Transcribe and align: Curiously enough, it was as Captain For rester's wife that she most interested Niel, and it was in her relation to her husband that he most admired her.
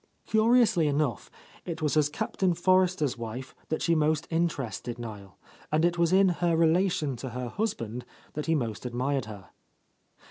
Curiously 0.25 0.87
enough, 0.87 1.29
it 1.63 1.79
was 1.79 1.95
as 1.95 2.09
Captain 2.09 2.55
For 2.55 2.81
rester's 2.81 3.19
wife 3.19 3.53
that 3.69 3.83
she 3.83 3.93
most 3.93 4.25
interested 4.31 4.97
Niel, 4.97 5.37
and 5.71 5.85
it 5.85 5.99
was 5.99 6.11
in 6.11 6.29
her 6.29 6.57
relation 6.57 7.15
to 7.17 7.29
her 7.29 7.49
husband 7.49 8.03
that 8.33 8.47
he 8.47 8.55
most 8.55 8.83
admired 8.83 9.25
her. 9.25 9.49